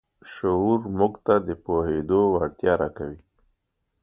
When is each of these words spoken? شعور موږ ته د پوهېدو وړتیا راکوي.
شعور 0.31 0.79
موږ 0.97 1.13
ته 1.25 1.35
د 1.47 1.49
پوهېدو 1.65 2.21
وړتیا 2.33 2.73
راکوي. 2.81 3.19